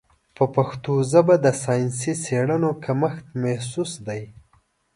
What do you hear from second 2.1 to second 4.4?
څېړنو کمښت محسوس دی.